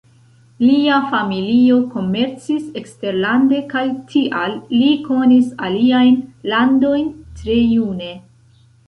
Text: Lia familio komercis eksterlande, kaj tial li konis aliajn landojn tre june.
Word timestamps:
Lia 0.61 0.95
familio 1.09 1.75
komercis 1.91 2.63
eksterlande, 2.81 3.59
kaj 3.73 3.83
tial 4.13 4.55
li 4.71 4.87
konis 5.11 5.53
aliajn 5.69 6.19
landojn 6.55 7.13
tre 7.43 7.59
june. 7.77 8.09